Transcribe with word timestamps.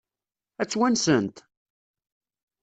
Ad 0.61 0.67
tt-wansent? 0.67 1.37